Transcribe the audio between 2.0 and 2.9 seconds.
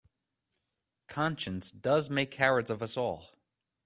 make cowards of